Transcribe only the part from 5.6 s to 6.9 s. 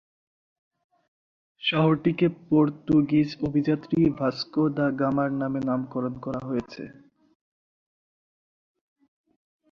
নামকরণ করা হয়েছে।